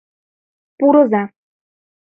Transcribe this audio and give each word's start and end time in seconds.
Пурыза! 0.77 1.23